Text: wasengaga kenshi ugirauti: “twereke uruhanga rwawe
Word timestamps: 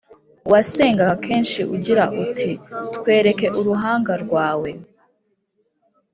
wasengaga 0.51 1.15
kenshi 1.25 1.59
ugirauti: 1.75 2.51
“twereke 2.95 3.47
uruhanga 3.59 4.13
rwawe 4.23 4.69